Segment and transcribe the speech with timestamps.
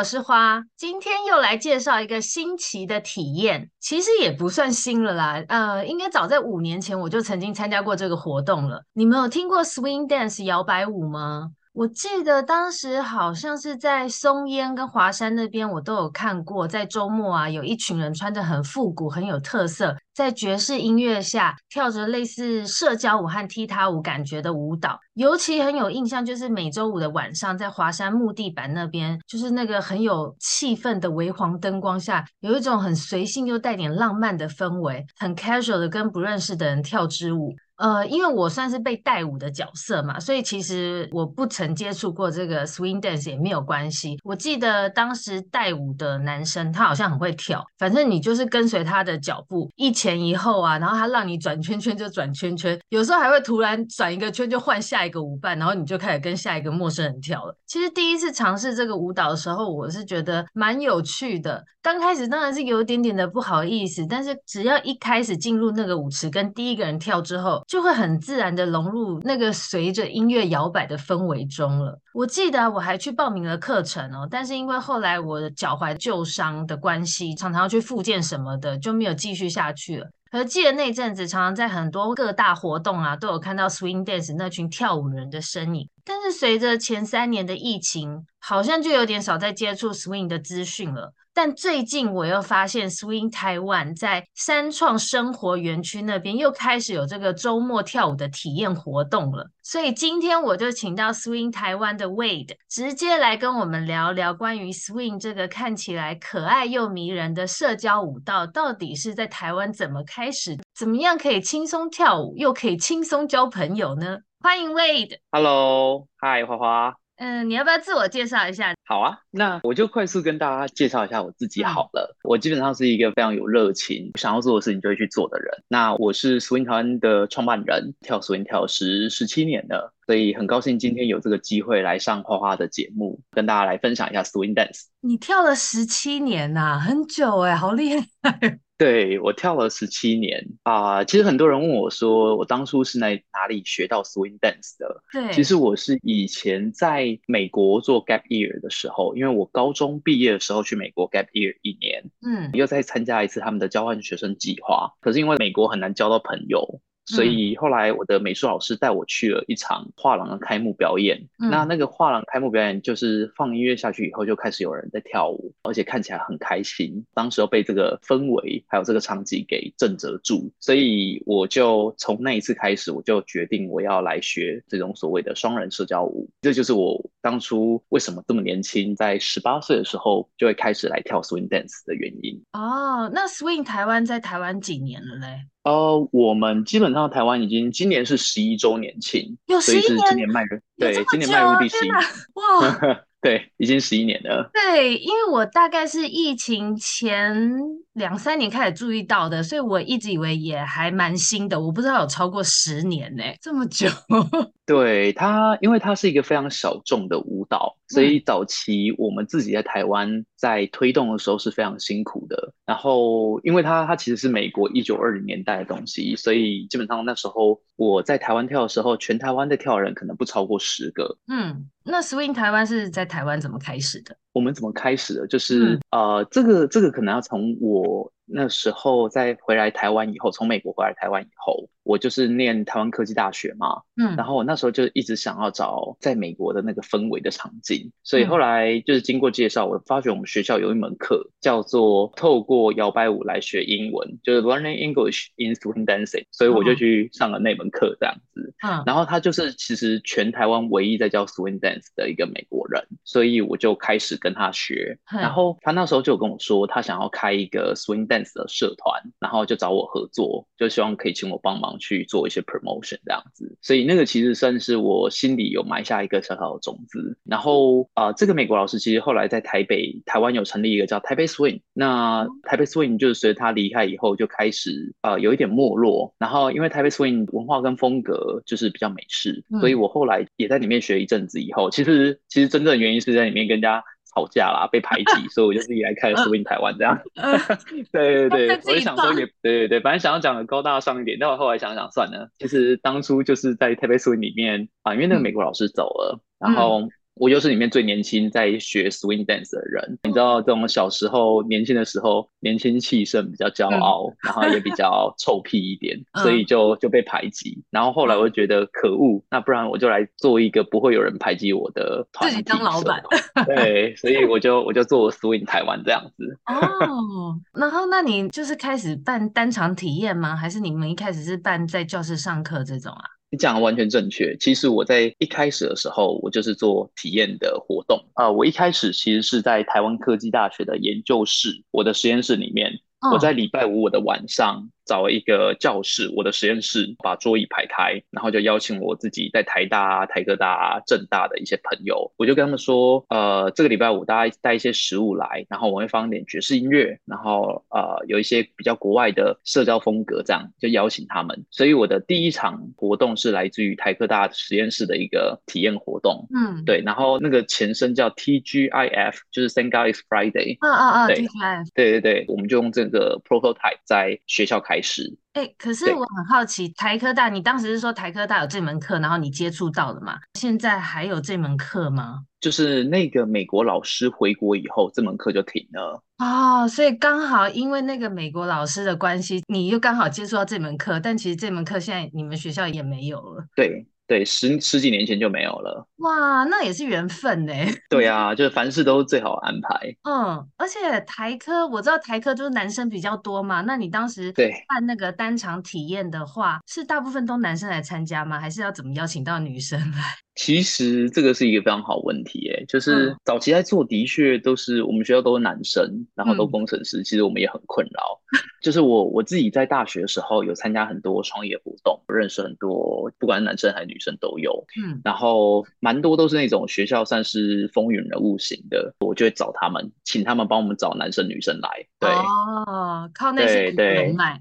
[0.00, 8.82] 我是花，今天又来介绍一个新奇的体验，其实也不算新了啦，呃，应该早在五年前我就曾经参加过这个活动了。
[8.94, 11.50] 你们有听过 Swing Dance 摇摆舞吗？
[11.72, 24.98] 我记得当时好像是在松烟跟华山那边，我都有看过，在周末啊，有一群人穿着很复古、很有特色，在爵士音乐下跳着类似社交舞和踢踏舞感觉的舞蹈。
[25.14, 37.54] 尤其很有印象，就是每周五的晚上，在华山木地板那边，就是那个很有气氛的微黄灯光下，有一种很随性又带点浪漫的氛围，很 casual 的跟不认识的人跳支舞。
[37.80, 44.18] 呃，因为我算是被带舞的角色嘛，所以其实我不曾接触过这个 swing dance 也没有关系。
[44.22, 57.56] 我记得当时带舞的男生他好像很会跳，反正你就是跟随他的脚步，一前一后啊，然后他让你转圈圈就转圈圈，有时候还会突然转一个圈就换下一个舞伴，然后你就开始跟下一个陌生人跳了。
[57.66, 61.64] 其实第一次尝试这个舞蹈的时候，我是觉得蛮有趣的。
[61.82, 71.96] 刚开始当然是有一点点的不好意思，但是只要一开始进入那个舞池跟第一个人跳之后，就会很自然的融入那个随着音乐摇摆的氛围中了。
[72.12, 80.08] 我记得我还去报名了课程哦，但是因为后来我的脚踝旧伤的关系，常常要去复健什么的，就没有继续下去了。
[80.32, 85.88] 而记得那阵子，常常在很多各大活动啊，都有看到 swing dance 那群跳舞人的身影。
[86.04, 91.12] 但是随着前三年的疫情，好像就有点少在接触 swing 的资讯了。
[91.32, 99.48] 但最近我又发现，Swing Taiwan 在三创生活园区那边又开始有这个周末跳舞的体验活动了。
[99.62, 114.18] 所以今天我就请到 Swing Taiwan 的 Wade 直接来跟我们聊聊关于 Swing 这个看起来可爱又迷人的社交舞蹈，到底是在台湾怎么开始，怎么样可以轻松跳舞，又可以轻松交朋友呢？
[114.42, 115.18] 欢迎 Wade。
[115.32, 116.94] Hello，Hi，花花。
[117.16, 118.72] 嗯，你要不要自我介绍一下？
[118.86, 122.16] 好啊，那我就快速跟大家介绍一下我自己好了。
[122.16, 125.62] 嗯、我基本上是一个非常有热情，想要做的事情就会去做的人。
[125.68, 134.84] 那我是 Swing 台湾的创办人，跳 Swing 跳十十七年了，所以很高兴今天有这个机会来上花花的节目，跟大家来分享一下 Swing Dance。
[135.02, 138.58] 你跳了十七年呐、啊，很久哎，好厉害！
[138.80, 145.02] 对，我跳了十七年啊、呃，其实很多人问我说，我当初是在哪里学到 swing dance 的？
[145.12, 156.80] 对，其实我是以前在美国做 gap year 的时候，因为我高中毕业的时候去美国 gap year 一年，嗯，又再参加一次他们的交换学生计划，可是因为美国很难交到朋友。
[157.14, 161.20] 所以后来我的美术老师带我去了一场画廊的开幕表演。
[161.38, 167.04] 嗯、那那个画廊开幕表演就是放音乐下去以后，就开始有人在跳舞，而且看起来很开心。
[167.14, 176.28] 当时被这个氛围还有这个场景给震慑住，所以我就从那一次开始，我就决定我要来学这种所谓的双人社交舞。
[176.42, 182.40] 这就是我当初为什么这么年轻，在十八岁的时候就会开始来跳 swing dance 的原因。
[182.52, 185.46] 哦，那 swing 台湾在台湾几年了嘞？
[185.62, 194.50] 呃，我们基本上台湾已经今年是十一周年庆，有十一年，所以是今年迈入，对，今年迈入第十一，哇， 对，已经十一年了。
[194.54, 197.58] 对，因为我大概是疫情前
[197.92, 203.86] 两三年开始注意到的，所以我一直以为也还蛮新的，我不知道有超过十年呢，这么久。
[204.64, 207.76] 对，它，因为它是一个非常小众的舞蹈。
[207.90, 212.52] 所以早期我们自己在台湾在推动的时候是非常辛苦的。
[212.64, 221.18] 然后，因为它它其实是美国一九二零年代的东西，所以基本上那时候我在台湾跳的时候，全台湾的跳人可能不超过十个。
[221.28, 224.16] 嗯，那 Swing 台湾是在台湾怎么开始的？
[224.32, 225.26] 我们怎么开始的？
[225.26, 231.68] 就是、嗯、呃，这个这个可能要从我那时候在回来台湾以后，从美国回来台湾以后。
[231.82, 267.18] 我就是念台湾科技大学嘛，嗯，然后我那时候就一直想要找在美国的那个氛围的场景，所以后来就是经过介绍，我发觉我们学校有一门课叫做透过摇摆舞来学英文，就是 Learning English in Swing Dancing，所以我就去上了那门课这样子，嗯，然后他就是其实全台湾唯一在教 Swing Dance 的一个美国人，所以我就开始跟他学，然后他那时候就跟我说他想要开一个 Swing Dance 的社团，然后就找我合作，就希望可以请我帮忙去做一些 promotion 这样子，所以那个其实算是我心里有埋下一个小小的种子。
[267.24, 276.14] 然后啊、呃，这个美国老师其实后来在台北、台湾有成立一个叫台北 Swing，那台北 Swing 就是随着他离开以后就开始啊、呃、有一点没落。
[276.18, 283.82] 然后因为台北 Swing 文化跟风格就是比较美式，所以我后来也在里面学一阵子以后，其实其实真正的原因是在里面跟人家。
[284.14, 286.98] 吵架啦，被排挤， 所以我就自己来开 Swing 台湾这样。
[287.92, 296.88] 对对对，我就想说也对对对，本来想要讲的高大上一点，但我后来想想算了，其实当初就是在台北 Swing 里面啊，因为那个美国老师走了，然后。
[297.14, 307.62] 我又是里面最年轻在学 swing dance 的人，你知道，这种小时候年轻的时候，年轻气盛，比较骄傲，嗯、然后也比较 臭屁一点，嗯、所以就就被排挤。
[307.70, 313.02] 然后后来我就觉得可恶，那不然我就来做一个不会有人排挤我的团体，自己当老板。
[313.44, 316.38] 对，所以我就我就做 swing 台湾这样子。
[316.46, 320.34] 哦，然后那你就是开始办单场体验吗？
[320.34, 323.04] 还是你们一开始是办在教室上课这种啊？
[323.30, 324.36] 你讲的完全正确。
[324.38, 328.32] 其实我在一开始的时候，我就是做体验的活动啊、呃。
[328.32, 332.80] 我一开始其实是在台湾科技大学的研究室，我的实验室里面，
[333.12, 334.68] 我在礼拜五我的晚上。
[334.90, 351.46] 找一个教室，我的实验室，把桌椅排开，然后就邀请我自己在台大啊、台科大啊、政大的一些朋友，我就跟他们说，呃，这个礼拜五大家带一些食物来，然后我会放一点爵士音乐，然后呃有一些比较国外的社交风格，这样就邀请他们。
[351.52, 364.79] 所以我的第一场活动是来自于台科大实验室的一个体验活动，嗯，对，然后那个前身叫 TGIF，就是 Thank God It's Friday，啊啊啊，TGIF，对对对，我们就用这个 prototype 在学校开。
[364.82, 370.18] 是，哎、欸，可是我很好奇，台科大，你当时是说台科大有这门课，然后你接触到的嘛？
[370.34, 372.24] 现在还有这门课吗？
[372.40, 376.02] 就是那个美国老师回国以后，这门课就停了。
[376.18, 383.44] 哦，所以刚好因为那个美国老师的关系，你又刚好接触到这门课，但其实这门课现在你们学校也没有了。
[383.54, 383.86] 对。
[384.10, 385.86] 对，十十几年前就没有了。
[385.98, 387.54] 哇，那也是缘分呢。
[387.88, 389.94] 对啊，就是凡事都最好安排。
[390.02, 393.60] 嗯，而且台科我知道台科就是男生比较多嘛。
[393.60, 398.40] 那你当时对办那个单场体验的话，是大部分都男生来参加吗？
[398.40, 399.98] 还是要怎么邀请到女生来？
[400.34, 408.18] 其实这个是一个非常好问题，诶，就是早期在做，的确都是我们学校都是男生，然后都工程师，其实我们也很困扰。
[408.62, 414.64] 就是我我自己在大学的时候有参加很多创业活动，认识很多，不管是男生还是女生都有。
[414.82, 421.68] 嗯，然后蛮多都是那种学校算是风云人物型的，我就会找他们，请他们帮我们找男生女生来。
[421.98, 424.38] 对哦，靠那些人脉。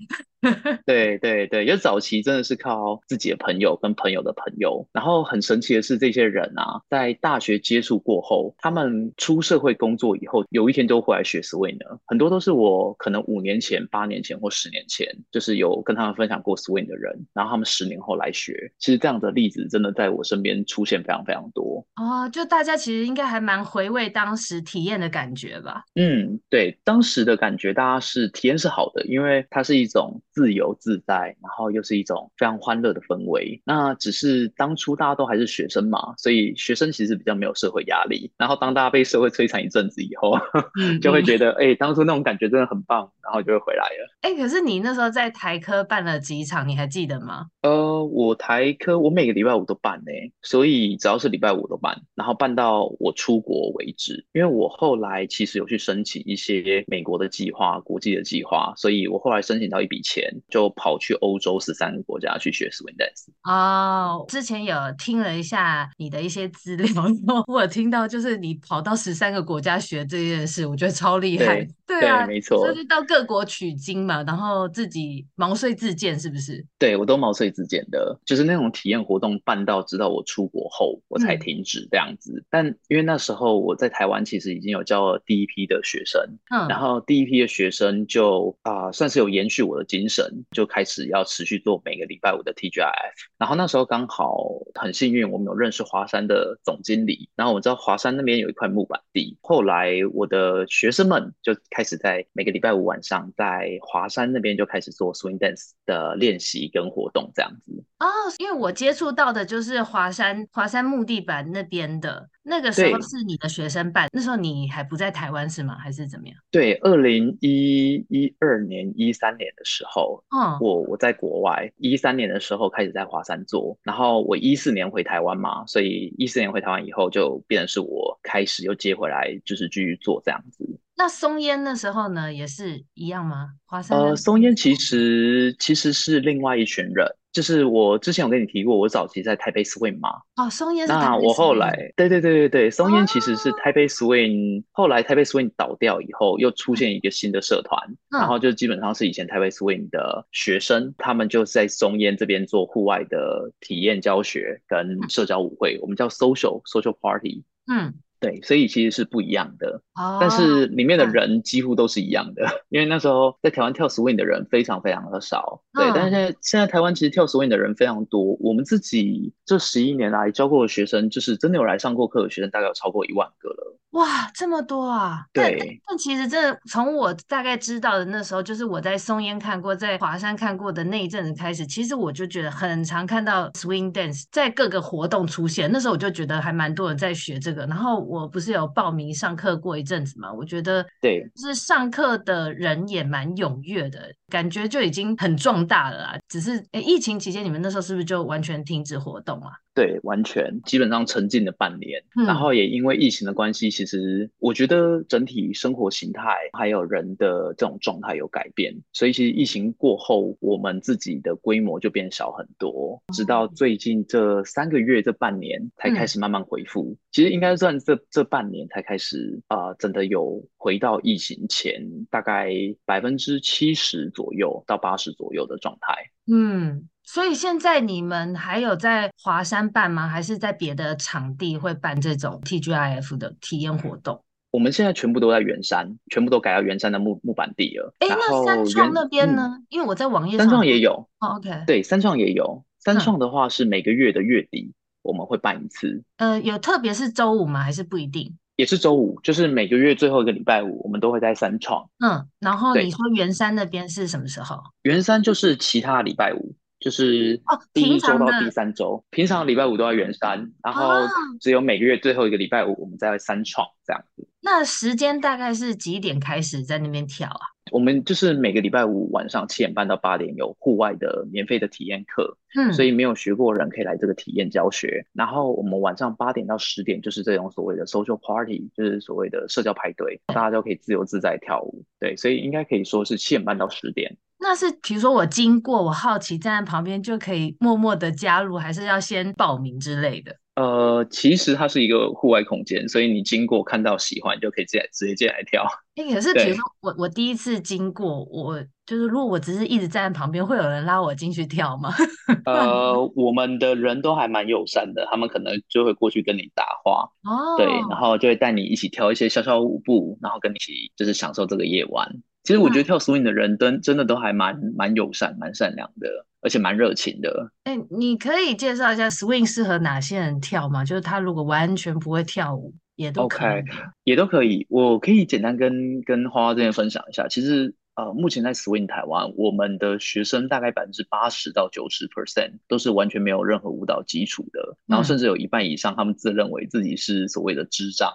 [0.85, 18.71] 对 对对，有早期真的是靠自己的朋友跟朋友的朋友，然后很神奇的是，这些人啊，在大学接触过后，他们出社会工作以后，有一天都会来学 swing 的，很多都是我可能五年前、八年前或十年前，就是有跟他们分享过 swing 的人，然后他们十年后来学。
[18.79, 21.85] 其实这样的例子真的在我身边出现非常非常多。
[21.97, 25.83] 哦，就大家其实应该还蛮回味当时体验的感觉吧？
[25.95, 30.21] 嗯，对，当时的感觉，大家是体验是好的，因为它是一种。
[30.31, 33.61] 自由自在，然后又是一种非常欢乐的氛围。
[33.65, 38.31] 那只是当初大家都还是学生嘛，所以学生其实比较没有社会压力。
[38.37, 40.37] 然后当大家被社会摧残一阵子以后，
[41.01, 44.17] 就会觉得，哎、欸，当初那种感觉真的很棒，然后就会回来了。
[44.21, 47.47] 哎、欸，可是你那时候在台科办了几场，你还记得吗？
[47.61, 50.11] 呃，我台科我每个礼拜五都办呢，
[50.41, 54.25] 所以只要是礼拜五都办，然后办到我出国为止。
[54.33, 60.18] 因为我后来其实有去申请一些美国的计划、国际的计划，所以我后来申请到一笔钱。
[60.49, 63.29] 就跑去欧洲十三个国家去学 swing dance。
[63.43, 66.89] 哦，之前有听了一下你的一些资料，
[67.47, 71.67] 我有听到就是你跑到十三个国家学这件事，我觉得超厉害。
[71.85, 76.65] 对，对啊，对没错，就是到各国取经嘛，然后自己毛遂自荐，是不是？
[76.77, 82.33] 对，我都毛遂自荐的，就是那种体验活动办到直到我出国后我才停止这样子。
[82.37, 86.21] 嗯、但因为那时候我在台湾其实已经有教了第一批的学生，
[86.51, 93.13] 嗯，然后第一批的学生就啊、呃、算是有延续我的精神，神就开始要持续做每个礼拜五的 TGIF。
[93.37, 99.37] 然后那时候刚好很幸运，我们有认识华山的总经理，然后我知道华山那边有一块木板地。
[99.41, 107.83] 后来我的学生们就开始在每个礼拜五晚上在华山那边就开始做 Swing Dance 的练习跟活动这样子。
[107.99, 108.07] 哦，
[108.39, 112.29] 因为我接触到的就是华山华山木地板那边的。
[112.49, 115.77] 那个时候是你的学生办，那时候你还不在台湾是吗？
[115.77, 116.35] 还是怎么样？
[116.49, 130.67] 对，二零一一二年、一三年的时候，嗯，我我在国外，一三年的时候开始在华山做，然后我一四年回台湾嘛，所以一四年回台湾以后就变成是我开始又接回来，就是继续做这样子。
[130.99, 133.51] 那松烟那时候呢，也是一样吗？
[133.65, 133.97] 华山？
[133.97, 137.07] 呃，松烟其实其实是另外一群人。
[137.31, 140.09] 就是我之前有跟你提过，我早期在台北 Swing 嘛。
[140.35, 140.85] 哦，松烟。
[140.87, 144.63] 那我后来，对对对对对，松烟其实是台北 Swing，哦。
[144.73, 147.79] 后来台北 Swing 倒掉以后，又出现一个新的社团，
[148.09, 157.45] 嗯，然后就基本上是以前台北 Swing 的学生，他们就在松烟这边做户外的体验教学跟社交舞会，嗯，我们叫 social social party。
[157.71, 157.93] 嗯。
[158.19, 173.75] 对，所以其实是不一样的，oh, 但是里面的人几乎都是一样的，嗯、 因为那时候在台湾跳 swing 的人非常非常的少，对，嗯、但是现在现在台湾其实跳 swing 的人非常多，我们自己这十一年来教过的学生，就是真的有来上过课的学生，大概有超过一万个了。
[173.93, 175.25] 哇，这么多啊！
[175.33, 185.67] 对，但，但其实这从我大概知道的那时候，就是我在松烟看过，在华山看过的那一阵子开始，其实我就觉得很常看到 swing dance 在各个活动出现。
[185.71, 187.65] 那时候我就觉得还蛮多人在学这个。
[187.65, 190.33] 然后我不是有报名上课过一阵子嘛？
[190.33, 196.17] 我觉得对，就是上课的人也蛮踊跃的，感觉就已经很壮大了啦。
[196.27, 199.51] 只是诶，疫情期间你们那时候是不是就完全停止活动啊？
[199.79, 216.89] 对，完全基本上沉浸了半年，嗯，然后也因为疫情的关系，其实我觉得整体生活形态还有人的这种状态有改变，所以其实疫情过后，我们自己的规模就变小很多，直到最近这三个月、这半年才开始慢慢恢复。
[216.91, 222.51] 嗯，其实应该算这这半年才开始啊，呃，真的有回到疫情前大概
[222.83, 225.95] 百分之七十左右到八十左右的状态。
[226.29, 226.89] 嗯。
[227.11, 230.07] 所以现在你们还有在华山办吗？
[230.07, 234.23] 还是在别的场地会办这种 TGIF 的体验活动？
[234.51, 237.91] 我们现在全部都在圆山，全部都改到圆山的木木板地了。
[237.97, 239.55] 哎，那三创那边呢？
[239.55, 241.09] 嗯、因为我在网页上，三创也有。
[241.19, 242.63] 哦、OK，对，三创也有。
[242.77, 246.03] 三创的话是每个月的月底我们会办一次。
[246.17, 247.63] 嗯、呃，有特别是周五吗？
[247.63, 248.37] 还是不一定？
[248.55, 251.89] 也是周五，就是每个月最后一个礼拜五，我们都会在三创。
[252.05, 254.61] 嗯，然后你说圆山那边是什么时候？
[254.83, 256.53] 圆山就是其他礼拜五。
[256.79, 261.07] 就是哦第一周到第三周，哦，平常礼拜五都在圆山，然后
[261.41, 264.27] 只有每个月最后一个礼拜五我们在三创这样子。
[264.41, 267.41] 那时间大概是几点开始在那边跳啊？
[267.71, 275.05] 我们就是每个礼拜五晚上七点半到八点有户外的免费的体验课，嗯，所以没有学过的人可以来这个体验教学。
[275.13, 281.83] 然后我们晚上八点到十点就是这种所谓的 social party，就是所谓的社交派对，大家都可以自由自在跳舞。
[281.99, 284.17] 对，所以应该可以说是七点半到十点。
[284.39, 290.35] 那是比如说我经过，我好奇站在旁边就可以默默的加入，还是要先报名之类的？
[290.55, 295.65] 呃，其实它是一个户外空间，所以你经过看到喜欢就可以直接直接进来跳。
[295.95, 301.89] 哎、欸，可是比如说我我第一次经过，我就是如果我只是一直站在旁边，会有人拉我进去跳吗？
[302.43, 312.05] 呃，我们的人都还蛮友善的，他们可能就会过去跟你搭话哦，对，然后就会带你一起跳一些小小舞步，然后跟你一起就是享受这个夜晚。
[312.49, 316.09] 其实我觉得跳 swing 的人真真的都还蛮蛮友善、蛮善良的，
[316.41, 317.51] 而且蛮热情的。
[317.65, 320.83] 哎、欸，你可以介绍一下 swing 适合哪些人跳吗？
[320.83, 323.47] 就是他如果完全不会跳舞，也都可以。
[323.47, 323.63] OK，
[324.03, 324.65] 也都可以。
[324.67, 327.27] 我可以简单跟跟花花这边分享一下。
[327.27, 327.75] 其实。
[327.99, 338.09] 呃，目前在 Swing 台湾，我们的学生大概百分之八十到九十 percent 都是完全没有任何舞蹈基础的，然后甚至有一半以上，他们自认为自己是所谓的智障、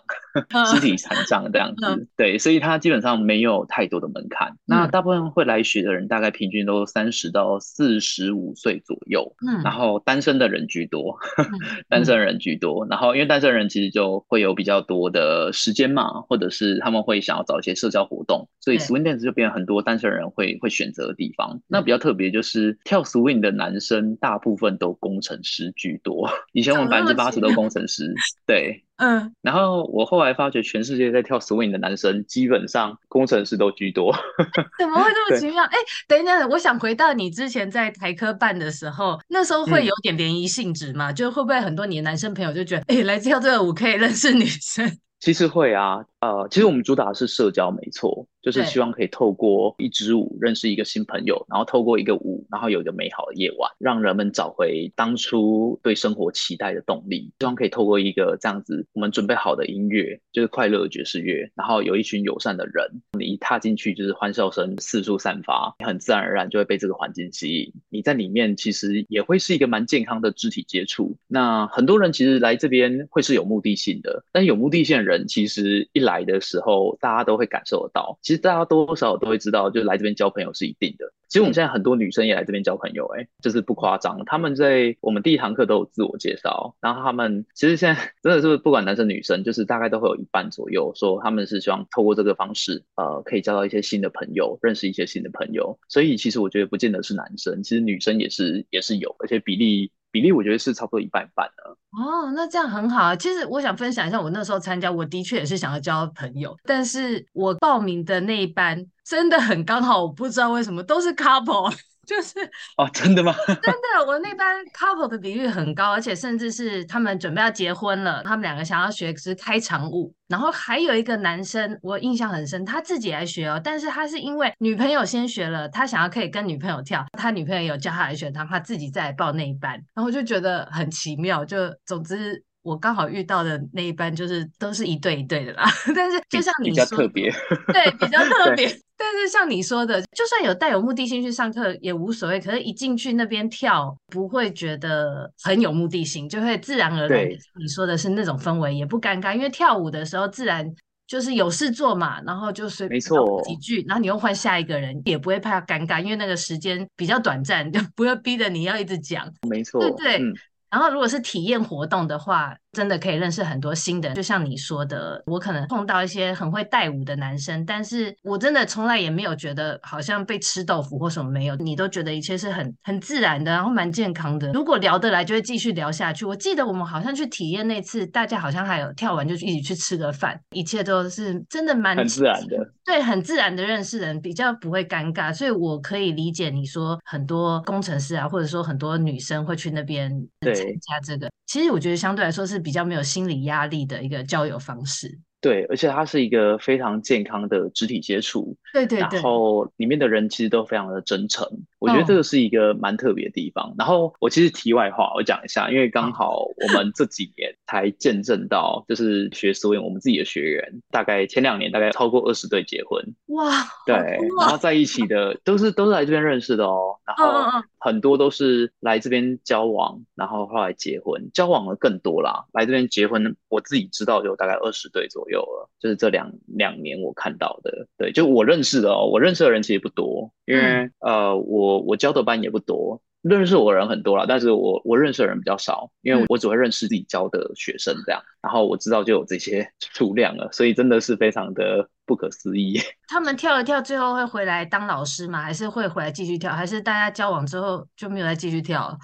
[0.72, 2.08] 肢体残障这样子。
[2.16, 4.56] 对，所以他基本上没有太多的门槛。
[4.64, 9.36] 那大部分会来学的人，大概平均都三十到四十五岁左右。
[9.46, 11.18] 嗯，然后单身的人居多，
[11.90, 12.86] 单身人居多。
[12.88, 19.73] 然后因为单身人其实就会有比较多的时间嘛，或者是他们会想要找一些社交活动，所以 Swing Dance 就变得很多。
[19.74, 26.30] 多单身人会会选择的地方，那比较特别就是跳 swing 的男生大部分都工程师居多。
[26.54, 28.14] 以前我们百分之八十都工程师，
[28.46, 29.34] 对， 嗯。
[29.42, 34.14] 然后我后来发觉，全世界在跳 swing 的男生基本上工程师都居多。
[34.78, 35.64] 怎么会这么奇妙？
[35.64, 35.76] 哎，
[36.06, 41.12] 等一下，我想回到你之前在台科办的时候，那时候会有点联谊性质嘛？
[41.12, 44.98] 就会不会很多你的男生朋友就觉得，哎，来跳这个舞可以认识女生？
[45.20, 48.26] 其实会啊，呃，其实我们主打的是社交，没错。
[48.44, 57.32] 就是希望可以透过一支舞认识一个新朋友，然后透过一个舞，然后有一个美好的夜晚，让人们找回当初对生活期待的动力。
[57.38, 67.72] 希望可以透过一个这样子，我们准备好的音乐，就是快乐的爵士乐，然后有一群友善的人，你一踏进去就是欢笑声四处散发，你很自然而然就会被这个环境吸引。
[67.88, 71.16] 你在里面其实也会是一个蛮健康的肢体接触。
[71.28, 78.18] 那很多人其实来这边会是有目的性的，但有目的性的人其实一来的时候，大家都会感受得到。
[78.22, 81.12] 其大家多多少少都会知道，就来这边交朋友是一定的。
[81.28, 84.24] 其实我们现在很多女生也来这边交朋友，哎，就是不夸张。
[84.24, 95.78] 他们在我们第一堂课都有自我介绍，然后他们其实现在 真的是不管男生女生，就是大概都会有一半左右说他们是希望透过这个方式，呃，可以交到一些新的朋友，认识一些新的朋友。
[95.88, 99.90] 所以其实我觉得不见得是男生，其实女生也是也是有，而且比例。
[100.14, 103.16] 比例我觉得是差不多一半一半的哦，那这样很好啊。
[103.16, 111.74] 其实我想分享一下，我那时候参加，我的确也是想要交朋友，但是我报名的那一班真的很刚好，我不知道为什么都是 couple。
[112.06, 112.38] 就是
[112.76, 113.34] 哦，真的吗？
[113.46, 137.30] 真的，我那班 couple 的比率很高，而且甚至是他们准备要结婚了，他们两个想要学是开场舞，然后还有一个男生，我印象很深，他自己来学哦，但是他是因为女朋友先学了，他想要可以跟女朋友跳，他女朋友有叫他来学，他他自己再来报那一班，然后就觉得很奇妙，就总之我刚好遇到的那一班就是都是一对一对的啦， 但是就像你说，比较特别，
[137.72, 138.66] 对，比较 特别。
[138.96, 142.40] 但是像你说的，就算有带有目的性去上课也无所谓。
[142.40, 147.28] 可是，一进去那边跳，不会觉得很有目的性，就会自然而然。
[147.60, 150.64] 你说的是那种氛围，也不尴尬，因为跳舞的时候自然
[151.06, 159.30] 就是有事做嘛，然后就随便唱几句，然后你又换下一个人，也不会怕尴尬，因为那个时间比较短暂，就不会逼着你要一直讲。
[159.46, 160.18] 没错，对对。
[160.18, 160.32] 嗯。
[160.74, 164.12] 然后，如果是体验活动的话，真的可以认识很多新的。
[164.14, 171.54] 就像你说的，我可能碰到一些很会带舞的男生，但是我真的从来也没有觉得好像被吃豆腐或什么没有。
[171.54, 174.50] 你都觉得一切是很很自然的，然后蛮健康的。
[174.50, 176.24] 如果聊得来，就会继续聊下去。
[176.24, 182.56] 我记得我们好像去体验那次，大家好像还有跳完就一起去吃个饭，一切都是真的蛮很自然的。
[182.84, 185.32] 对，很自然的认识人，比较不会尴尬。
[185.32, 190.10] 所以我可以理解你说很多工程师啊，或者说很多女生会去那边
[190.40, 191.30] 参加这个。
[191.46, 195.18] 其实我觉得相对来说是比较没有心理压力的一个交友方式。
[195.40, 198.56] 对，而且它是一个非常健康的肢体接触。
[198.74, 199.18] 对对对。
[199.18, 203.70] 然后里面的人其实都非常的真诚，我觉得这个是一个蛮特别的地方。
[203.70, 213.00] 哦、然后我其实题外话，我讲一下，因为刚好我们这几年才见证到，就是学 swing 我们自己的学员，大概前两年大概超过二十对结婚。
[213.26, 213.64] 哇。
[213.86, 213.94] 对，
[214.40, 216.96] 然后在一起的都是都是来这边认识的哦。
[217.06, 222.44] 然后很多都是来这边交往，然后后来结婚，交往的更多啦。
[222.52, 225.38] 来这边结婚，我自己知道有大概二十对左右。
[225.40, 242.80] 了，就是这两两年我看到的，对，就我认识的哦，我认识的人其实不多，因为、嗯、呃，我我教的班也不多，认识我的人很多啦，但是我我认识的人比较少，因为我只会认识自己教的学生这样，嗯、然后我知道就有这些数量了，所以真的是非常的不可思议。
[243.06, 245.42] 他们跳了跳，最后会回来当老师吗？
[245.42, 246.52] 还是会回来继续跳？
[246.52, 248.98] 还是大家交往之后就没有再继续跳了？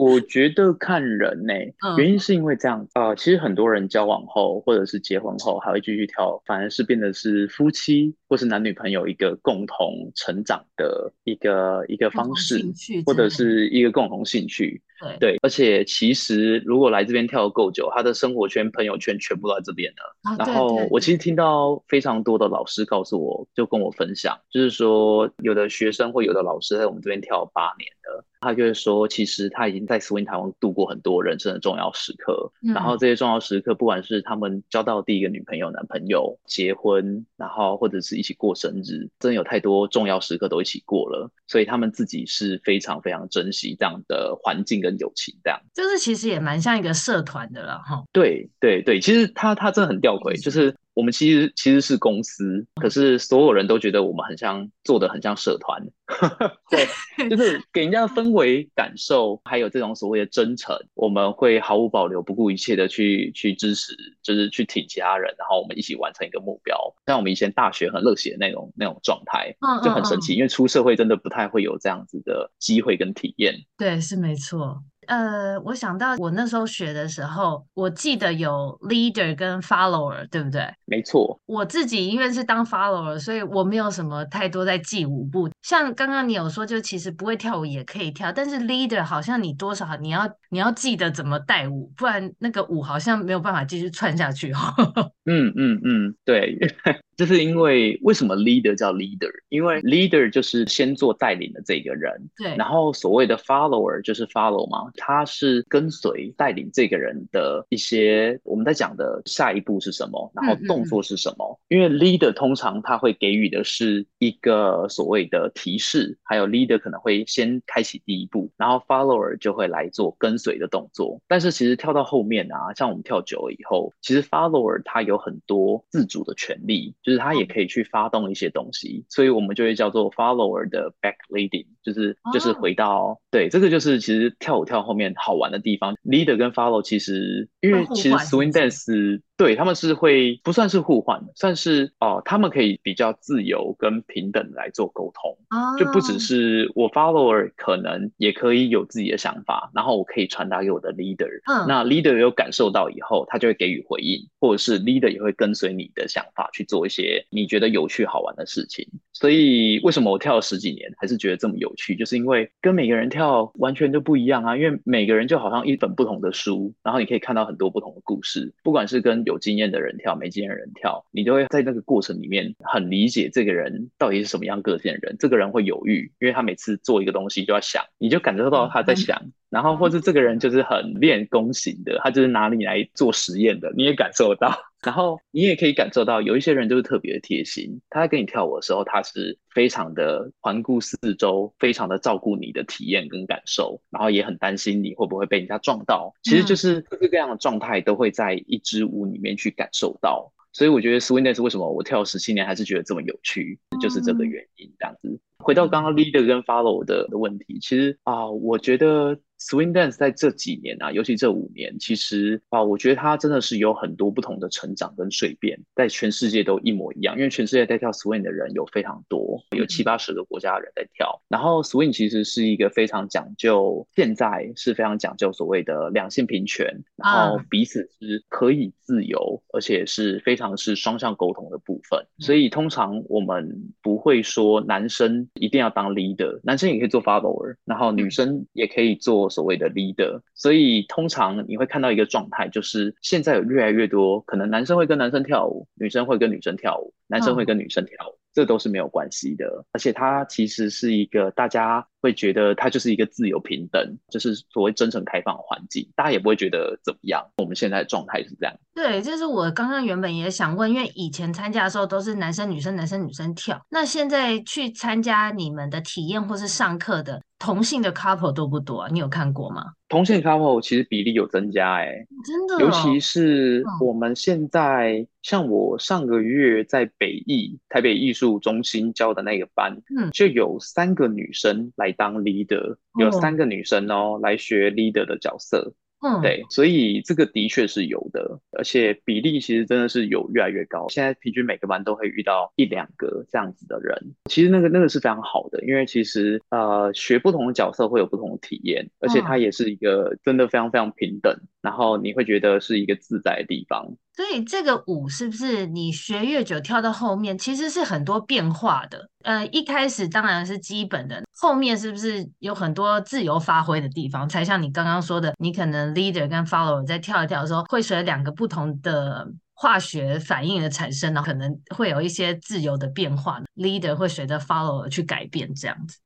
[0.00, 12.64] 我觉得看人呢、欸，原因是因为这样啊、嗯呃，其实很多人交往后或者是结婚后还会继续跳，反而是变得是夫妻或是男女朋友一个共同成长的一个一个方式，
[13.04, 14.80] 或者是一个共同兴趣。
[15.00, 20.16] 对对，而且其实如果来这边跳得够久，他的生活圈、朋友圈全部都在这边了。
[20.22, 28.24] 啊、然后我其实听到非常多的老师告诉我，就跟我分享，就是说有的学生或有的老师在我们这边跳八年了。
[28.42, 48.02] 他就会说，其实他已经在 Swing 台湾度过很多人生的重要时刻，嗯、然后这些重要时刻，不管是他们交到第一个女朋友、男朋友、结婚，然后或者是一起过生日，真的有太多重要时刻都一起过了，所以他们自己是非常非常珍惜这样的环境跟友情，这样就是其实也蛮像一个社团的了哈。
[48.10, 50.74] 对对对，其实他他真的很吊诡，就是。
[50.94, 55.80] 我们其实其实是公司，可是所有人都觉得我们很像做的很像社团，
[56.70, 66.76] 对，就是给人家的氛围感受，还有这种所谓的真诚，我们会毫无保留、不顾一切的去去支持，就是去挺其他人，然后我们一起完成一个目标。
[67.06, 73.54] 像我们以前大学很热血的那种那种状态，就很神奇，因为出社会真的不太会有这样子的机会跟体验。
[73.78, 74.82] 对，是没错。
[75.06, 80.62] 呃，我想到我那时候学的时候，我记得有 leader 跟 follower，对不对？
[80.84, 81.38] 没错。
[81.46, 85.48] 我自己因为是当 follower，所以我没有什么太多在记舞步。
[85.62, 94.58] 像刚刚你有说，就其实不会跳舞也可以跳，但是 leader 好像你多少你要你要记得怎么带舞，不然那个舞好像没有办法继续串下去哦。
[95.26, 96.58] 嗯嗯嗯，对。
[97.20, 99.28] 就是因为为什么 leader 叫 leader？
[99.50, 102.56] 因为 leader 就是先做带领的这个人，对。
[102.56, 111.60] 然后所谓的 follower 就是 follow 嘛，他是跟随带领这个人的一些我们在讲的下一步是什么，然后动作是什么。
[111.68, 111.76] 嗯嗯。
[111.76, 121.20] 因为 leader 通常他会给予的是一个所谓的提示，还有 leader 可能会先开启第一步，然后 follower 就会来做跟随的动作。
[121.28, 126.94] 但是其实跳到后面啊，像我们跳久了以后，其实 follower 他有很多自主的权利。
[127.02, 133.18] 就是他也可以去发动一些东西，所以我们就会叫做 follower 的 back leading，就是就是回到、oh.
[133.30, 135.94] 对，这个就是其实跳舞跳后面好玩的地方。
[136.04, 139.20] leader 跟 follow 其实因为其实 swing dance。
[139.36, 145.78] 对，他们是会不算是互换的，算是哦，他们可以比较自由跟平等来做沟通，oh.
[145.78, 151.66] 就不只是我 follower 可能也可以有自己的想法，然后我可以传达给我的 leader，、oh.
[151.66, 158.86] 那 leader 有感受到以后，他就会给予回应，或者是 leader 也会跟随你的想法去做一些你觉得有趣好玩的事情。
[159.20, 175.14] 所以为什么我跳了十几年还是觉得这么有趣，就是因为跟每个人跳完全就不一样啊，因为每个人就好像一本不同的书，然后你可以看到很多不同的故事，不管是跟有经验的人跳，没经验的人跳，你都会在那个过程里面很理解这个人到底是什么样个性的人。
[175.18, 179.18] 这个人会犹豫，因为他每次做一个东西就要想，你就感受到他在想。
[179.22, 184.58] 嗯、然后或是这个人就是很练功型的，他就是拿你来做实验的，你也感受到。
[184.82, 196.14] 然后你也可以感受到，有一些人就是特别的贴心，他在跟你跳舞的时候，他是非常的环顾四周，非常的照顾你的体验跟感受，然后也很担心你会不会被人家撞到。
[196.22, 200.32] 其实就是各式各样的状态都会在一支舞里面去感受到。
[200.52, 204.72] 所以我觉得 Swing Dance 为什么我跳了十七年还是觉得这么有趣，就是这个原因。
[204.78, 209.18] 这样子，回到刚刚 Leader 跟 Follow 的的问题，其实啊、呃，我觉得。
[209.40, 217.16] Swing Dance 在这几年啊，尤其这五年，其实啊，我觉得它真的是有很多不同的成长跟蜕变，在全世界都一模一样。
[217.16, 221.22] 因为全世界在跳 Swing 的人有非常多，有七八十个国家的人在跳。
[221.28, 232.04] 然后 Swing 其实是一个非常讲究，现在是非常讲究所谓的两性平权，然后彼此是可以自由，而且是非常是双向沟通的部分。
[232.18, 239.29] 所以通常我们不会说男生一定要当 leader，男生也可以做 follower，然后女生也可以做。
[239.30, 249.64] 所谓的 leader，所以通常你会看到一个状态，就是现在有越来越多可能男生会跟男生跳舞，女生会跟女生跳舞，男生会跟女生跳舞，这都是没有关系的。
[249.72, 257.24] 而且它其实是一个大家会觉得它就是一个自由平等，就是所谓真诚开放的环境，大家也不会觉得怎么样。
[257.36, 258.54] 我们现在的状态是这样。
[258.74, 267.20] 对，就是我刚刚原本也想问，因为以前参加的时候都是男生女生男生女生跳，那现在去参加你们的体验或是上课的。
[267.40, 268.88] 同性的 couple 多不多啊？
[268.92, 269.72] 你有看过吗？
[269.88, 285.72] 同性 couple 其实比例有增加，欸，哎，真的，哦，尤其是我们现在，嗯，像我上个月在北艺台北艺术中心教的那个班，嗯，就有三个女生来当 leader，有三个女生哦，哦来学 leader 的角色。
[286.02, 290.88] 嗯，对，所以这个的确是有的，而且比例其实真的是有越来越高。
[290.88, 303.86] 现在平均每个班都会遇到一两个这样子的人，其实那个那个是非常好的，因为其实呃学不同的角色会有不同的体验，而且它也是一个真的非常非常平等，然后你会觉得是一个自在的地方。
[304.14, 309.08] 所以这个舞是不是你学越久跳到后面，其实是很多变化的？
[309.22, 314.28] 呃，一开始当然是基本的，后面是不是有很多自由发挥的地方？
[314.28, 323.40] 才像你刚刚说的，你可能 leader 跟 follower 在跳一跳的时候，会随两个不同的化学反应的产生，然后可能会有一些自由的变化。
[323.56, 325.98] leader 会随着 follower 去改变，这样子。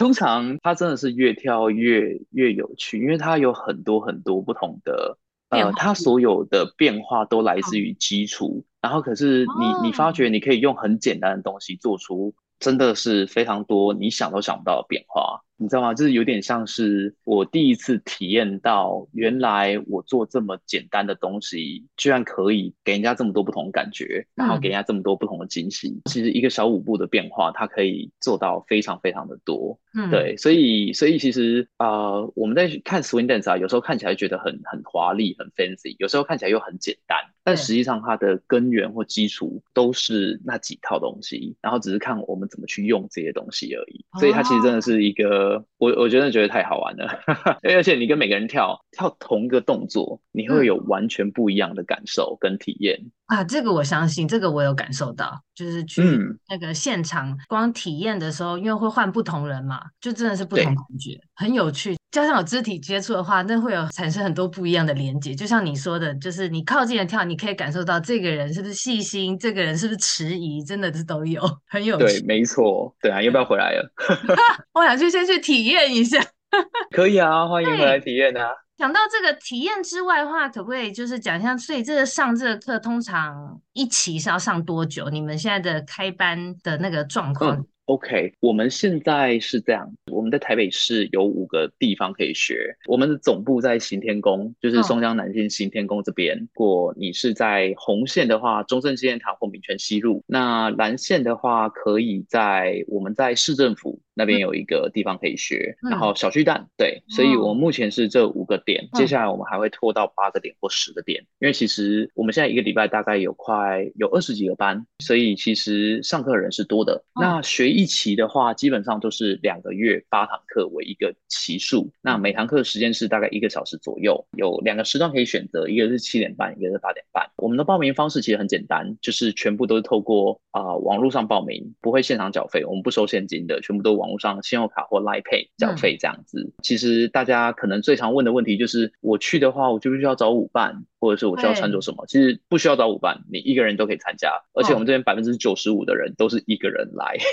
[0.00, 5.18] 通常它真的是越跳越越有趣，因为它有很多很多不同的。
[5.50, 15.42] 呃，它所有的变化都来自于基础，然后可是你你发觉你可以用很简单的东西做出真的是非常多你想都想不到的变化。
[15.60, 15.92] 你知道吗？
[15.92, 25.90] 就是有点像是我第一次体验到，原来我做这么简单的东西，居然可以给人家这么多不同的感觉，然后给人家这么多不同的惊喜。
[25.90, 29.78] 嗯、其实一个小舞步的变化，它可以做到非常非常的多。
[29.92, 44.02] 嗯，对，所以所以其实啊、呃，我们在看 swing dance 啊，有时候看起来觉得很很华丽、很 fancy，有时候看起来又很简单，但实际上它的根源或基础都是那几套东西，然后只是看我们怎么去用这些东西而已。
[44.18, 45.49] 所以它其实真的是一个。
[45.50, 47.06] 得我我真的觉得太好玩了，
[47.62, 52.98] 而且你跟每个人跳跳同一个动作，你会有完全不一样的感受跟体验。
[53.00, 56.02] 嗯啊，这个我相信，这个我有感受到，就是去
[56.48, 61.96] 那个现场光体验的时候，嗯、因为会换不同人嘛，就真的是不同感觉，很有趣。
[62.10, 65.32] 加上有肢体接触的话，那会有产生很多不一样的连接。
[65.34, 72.04] 就像你说的，就是你靠近的跳，你可以感受到这个人是不是细心，这个人是不是迟疑，真的是都有， 很有趣。
[72.04, 73.92] 对，没错，对啊，要不要回来了？
[74.74, 76.20] 我想去先去体验一下。
[76.90, 78.50] 可以啊，欢迎回来体验啊。
[78.76, 85.08] 讲到这个体验之外的话，可不可以就是讲一下，所以这个上这个课通常一期是要上多久？
[85.10, 87.56] 你们现在的开班的那个状况？
[87.56, 92.76] 嗯 OK，我们现在是这样，我们在台北市有五个地方可以学。
[92.86, 96.38] 我们的总部在行天宫，就是松江南京行天宫这边。
[96.38, 105.76] 如果你是在红线的话，中正纪念堂或民权西路；那蓝线的话，可以在我们在市政府那边有一个地方可以学。
[105.90, 117.04] 然后小巨蛋，对，所以我们目前是这五个点，接下来我们还会拖到八个点或十个点，因为其实我们现在一个礼拜大概有快有二十几个班，所以其实上课人是多的。
[117.14, 117.90] 那学一。
[117.90, 127.28] 期的话，基本上都是两个月八堂课为一个期数，那每堂课的时间是大概一个小时左右，有两个时段可以选择，一个是七点半，一个是八点半。
[127.36, 136.40] 我们的报名方式其实很简单，就是全部都是透过啊、呃、网络上报名，不会现场缴费，我们不收现金的，全部都网络上信用卡或 Line Pay 缴费这样子。
[136.40, 142.04] 嗯、其实大家可能最常问的问题就是，我去的话，我就必须要找舞伴，或者是我需要穿着什么？
[142.06, 147.16] 其实不需要找舞伴，你一个人都可以参加，而且我们这边百分之九十五的人都是一个人来。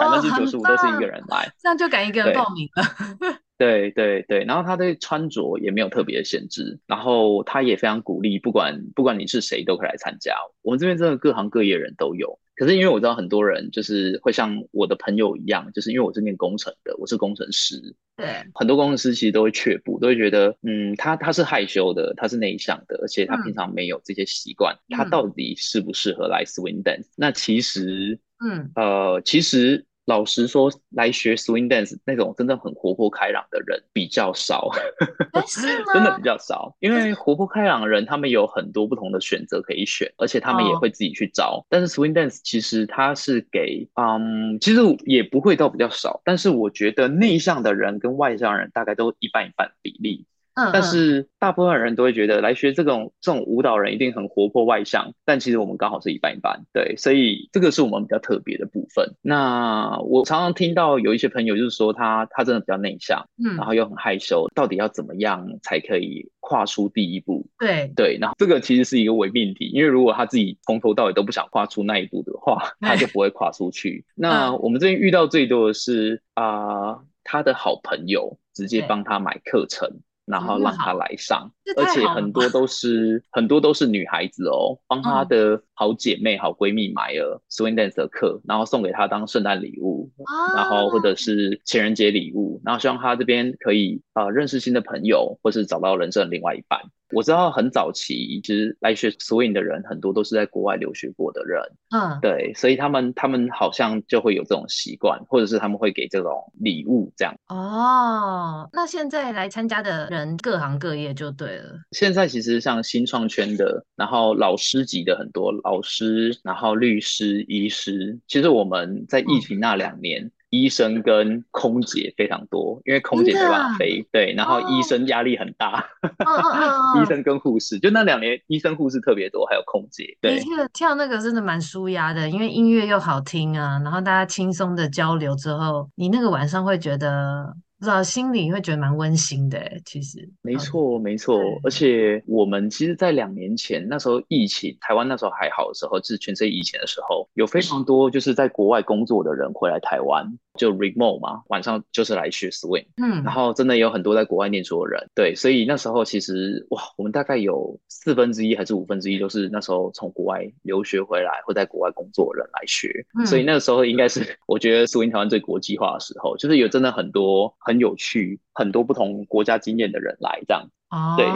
[0.00, 3.38] 百分之九十五都是一个人来，这样就敢一个人报名了。
[3.58, 10.34] 对对对，然后他对穿着也没有特别的限制，然后他也非常鼓励，不管不管你是谁都可以来参加。
[10.62, 27.06] 我们这边真的各行各业人都有，可是因为我知道很多人就是会像我的朋友一样，就是因为我是念工程的，我是工程师，对，很多工程师其实都会却步，都会觉得，嗯，他他是害羞的，他是内向的，而且他平常没有这些习惯，嗯、他到底适不适合来 Swing Dance？
[27.16, 28.18] 那其实。
[28.44, 34.70] 嗯，呃，其实老实说，来学 swing dance 那种真的很活泼开朗的人比较少，
[35.92, 36.76] 真的比较少。
[36.80, 41.62] 因为活泼开朗的人，他们有很多不同的选择可以选，而且他们也会自己去找。
[41.62, 46.20] 哦、但是 swing dance 其实它是给，嗯，其实也不会到比较少。
[46.24, 50.26] 但是我觉得内向的人跟外向人大概都一半一半比例。
[50.54, 59.14] 嗯，但是大部分人都会觉得来学这种这种舞蹈人一定很活泼外向，但其实我们刚好是一半一半，对，所以这个是我们比较特别的部分。
[59.20, 67.46] 那我常常听到有一些朋友就是说他他真的比较内向，嗯，然后又很害羞，到底要怎么样才可以跨出第一步？
[67.58, 74.04] 对对，然后这个其实是一个伪命题，因为如果他自己从头到尾都不想跨出那一步的话， 他就不会跨出去。
[74.14, 79.90] 那我们这边遇到最多的是啊、呃，他的好朋友直接帮他买课程。
[80.26, 90.10] 然后让她来上，而且很多都是很多都是女孩子哦，帮她的好姐妹、好闺蜜买了 swing dance 的课，然后送给她当圣诞礼物，
[90.54, 96.80] 然后或者是情人节礼物，然后希望她这边可以啊、呃、认识新的朋友，或是找到人生的另外一半。
[97.14, 107.34] 我知道很早期，其实来学 swing 的人很多都是在国外留学过的人，嗯，对，所以他们他们好像就会有这种习惯，或者是他们会给这种礼物这样。
[107.48, 111.78] 哦，那现在来参加的人各行各业就对了。
[111.92, 120.24] 现在其实像新创圈的，然后老师级的很多老师，然后律师、医师，其实我们在疫情那两年。
[120.24, 125.84] 嗯医生跟空姐非常多，因为空姐没办法飞，对，然后医生压力很大，
[127.02, 130.16] 医生跟护士就那两年，医生护士特别多，还有空姐。
[130.20, 137.56] 对，跳跳那个真的蛮舒压的，因为音乐又好听啊，然后大家轻松的交流之后，你那个晚上会觉得。
[137.76, 140.26] 不知道心里会觉得蛮温馨的，其实。
[140.40, 167.74] 没错没错，而且我们其实，在两年前那时候疫情，台湾那时候还好的时候，就是全世界疫情的时候，有非常多就是在国外工作的人回来台湾，就 remote 嘛，晚上就是来学 swing，嗯，然后真的有很多在国外念书的人，对，所以那时候其实哇，我们大概有四分之一还是五分之一都是那时候从国外留学回来或在国外工作的人来学，嗯，所以那个时候应该是 我觉得 swing 台湾最国际化的时候，就是有真的很多很。
[167.84, 170.66] 有趣，很多不同国家经验的人来这样。
[170.88, 171.26] 哦，对，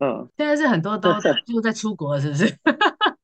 [0.00, 1.12] 嗯，现在是很多都
[1.46, 2.46] 就在出国，是不是？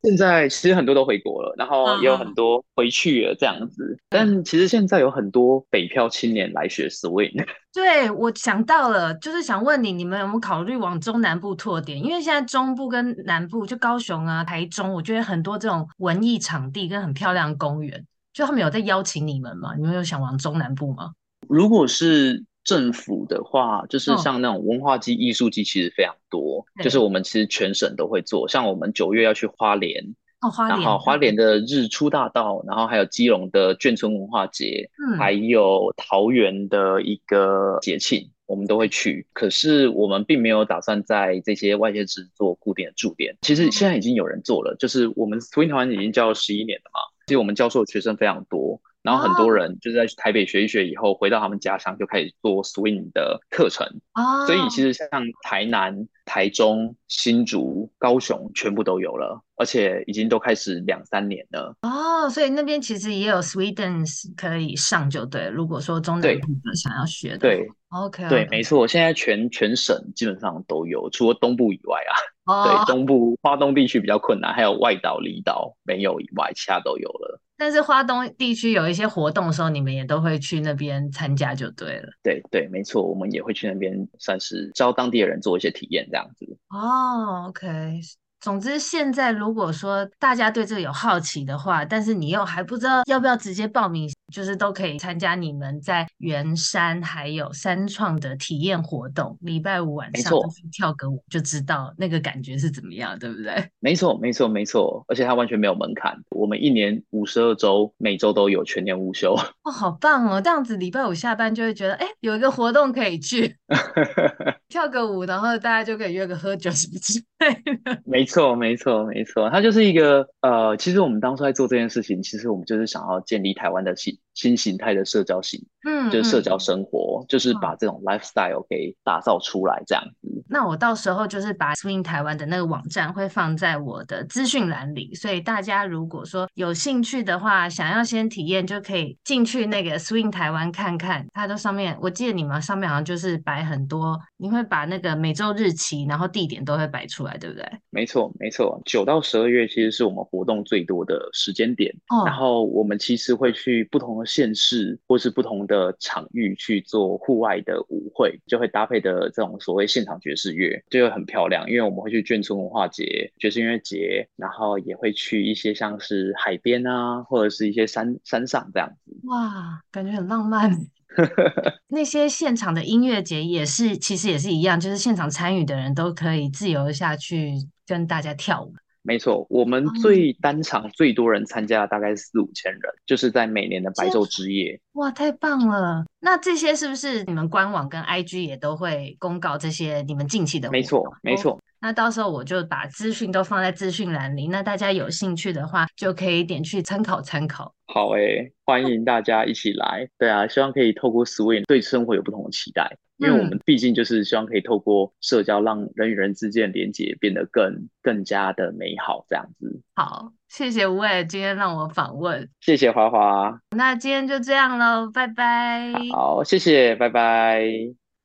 [0.02, 3.98] 现在其实很多都回国了，然后也有很多回去了这样子。
[4.08, 7.44] 但其实现在有很多北漂青年来学 swing。
[7.74, 12.02] 对，我想到了，就是想问你，你们有没有考虑往中南部拓点？
[12.02, 19.74] 因为现在中部跟南部，就高雄啊、台中，我觉得很多这种文艺场地跟很漂亮的公园，就他们有在邀请你们吗？
[19.76, 21.12] 你们有想往中南部吗？
[21.48, 26.58] 如果是政府的话，就是像那种文化祭、艺术祭，其实非常多。
[26.58, 30.02] 哦、就是我们其实全省都会做，像我们九月要去花莲，
[30.40, 39.24] 哦，花莲，然后花莲的日出大道，然后还有基隆的眷村文化节，嗯，还有桃园的一个节庆，我们都会去。
[39.32, 43.36] 可是我们并没有打算在这些外县市做固定的驻点。
[43.42, 48.80] 其实现在已经有人做了，就是我们 Swing 团已经教了十一年了嘛，其实我们教授的学生非常多。
[49.06, 54.44] 然后很多人就是在台北学一学以后，回到他们家乡就开始做 swing 的课程啊。
[54.46, 55.08] 所以其实像
[55.42, 61.72] 台南、台中、新竹、高雄全部都有了，而且已经都开始两三年了。
[61.82, 65.46] 哦，所以那边其实也有 dance 可以上，就对。
[65.48, 68.88] 如果说中南部想要学的，对，OK，okay 对，没错。
[68.88, 72.12] 现在全全省基本上都有，除了东部以外啊，
[72.52, 77.40] 哦、对，东部花东地区比较困难，还有外岛、离岛没有以外，其他都有了。
[77.56, 82.08] 但是花东地区有一些活动的时候，你们也都会去那边参加就对了。
[82.22, 86.46] 对对，没错，我们也会去那边，算是教当地的人做一些体验这样子。
[86.68, 88.00] 哦，OK。
[88.38, 99.36] 总之，现在如果说大家对这个有好奇的话，但是你又还不知道要不要直接报名，就是都可以参加你们在圆山还有三创的体验活动。
[99.40, 100.32] 礼拜五晚上
[100.72, 103.52] 跳个舞，就知道那个感觉是怎么样，对不对？
[103.80, 106.16] 没错，没错，没错，而且它完全没有门槛。
[106.30, 109.34] 我们一年五十二周，每周都有全年无休。
[109.64, 110.40] 哦，好棒哦！
[110.40, 113.56] 这样子礼拜五下班就会觉得，哎，有一个活动可以去
[114.68, 118.00] 跳个舞，然后大家就可以约个喝酒什么之类的。
[118.04, 118.36] 没错。
[118.36, 123.94] 没错，没错，没错，它就是一个呃，其实我们当初在做这件事情，其实我们就是想要建立台湾的
[124.34, 130.35] 新新形态的社交型，嗯，就是社交生活，嗯、就是把这种 lifestyle 给打造出来这样子。
[130.46, 141.26] 嗯、那我到时候就是把 Swing 台湾的那个网站会放在我的资讯栏里，所以大家如果说有兴趣的话，想要先体验，就可以进去那个 Swing 台湾看看。
[141.32, 147.64] 它的上面，我记得你们上面好像就是摆很多，你会把那个每周日期，然后地点都会摆出来，对不对？
[147.90, 148.32] 没错。
[148.38, 151.92] 没错，九到十二月其实是我们活动最多的时间点。
[152.08, 161.66] 哦，然后我们其实会去不同的县市或是不同的场域去做户外的舞会，就会搭配的这种所谓现场爵士乐，就会很漂亮。
[161.68, 169.16] 因为我们会去眷村文化节、爵士音乐节，然后也会去一些像是海边啊，或者是一些山山上这样子。
[169.24, 170.70] 哇，感觉很浪漫。
[171.88, 177.54] 那些现场的音乐节也是，其实也是一样，就是现场参与的人都可以自由下去
[177.86, 178.74] 跟大家跳舞。
[179.06, 184.80] 没错，我们最单场最多人参加大概四五千人，就是在每年的白昼之夜。
[184.94, 186.04] 哇，太棒了！
[186.20, 190.70] 那这些是不是你们官网跟 IG 也都会公告这些你们近期的？
[190.70, 191.60] 没错，没错。
[191.78, 197.72] 那到时候我就把资讯都放在资讯栏里，那大家有兴趣的话就可以点去参考参考。
[197.86, 200.08] 好诶、欸，欢迎大家一起来。
[200.18, 209.80] 对啊，希望可以透过 Swing 对生活有不同的期待，因为我们毕竟就是希望可以透过社交让人与人之间的连接变得更更加的美好，这样子。
[209.94, 213.58] 好，谢谢吴伟今天让我访问，谢谢花花。
[213.76, 215.92] 那今天就这样喽，拜拜。
[216.12, 217.62] 好，谢谢，拜拜。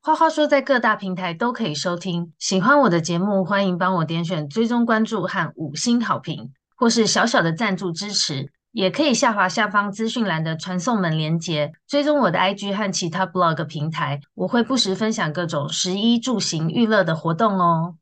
[0.04, 2.34] 花花说，在各大平台都可以收听。
[2.40, 17.96] 喜欢我的节目，欢迎帮我点选追踪关注和五星好评，或是小小的赞助支持，也可以下滑下方资讯栏的传送门连接，追踪我的 IG 和其他 blog 平台，我会不时分享各种食衣住行娱乐的活动哦。